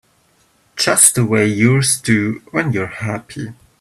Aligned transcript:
Just 0.77 1.13
the 1.13 1.23
way 1.27 1.45
yours 1.45 2.01
do 2.01 2.41
when 2.49 2.71
you're 2.73 2.87
happy. 2.87 3.53